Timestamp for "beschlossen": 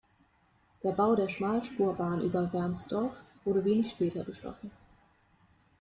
4.23-4.71